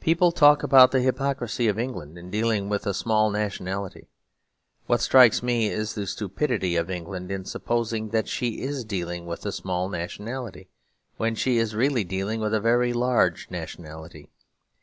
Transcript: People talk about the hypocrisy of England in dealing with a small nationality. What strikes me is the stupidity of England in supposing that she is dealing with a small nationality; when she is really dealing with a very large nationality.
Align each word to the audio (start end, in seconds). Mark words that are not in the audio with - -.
People 0.00 0.32
talk 0.32 0.62
about 0.62 0.92
the 0.92 1.02
hypocrisy 1.02 1.68
of 1.68 1.78
England 1.78 2.16
in 2.16 2.30
dealing 2.30 2.70
with 2.70 2.86
a 2.86 2.94
small 2.94 3.28
nationality. 3.30 4.08
What 4.86 5.02
strikes 5.02 5.42
me 5.42 5.68
is 5.68 5.92
the 5.92 6.06
stupidity 6.06 6.74
of 6.76 6.88
England 6.88 7.30
in 7.30 7.44
supposing 7.44 8.08
that 8.08 8.28
she 8.28 8.62
is 8.62 8.82
dealing 8.82 9.26
with 9.26 9.44
a 9.44 9.52
small 9.52 9.90
nationality; 9.90 10.70
when 11.18 11.34
she 11.34 11.58
is 11.58 11.74
really 11.76 12.02
dealing 12.02 12.40
with 12.40 12.54
a 12.54 12.60
very 12.62 12.94
large 12.94 13.50
nationality. 13.50 14.30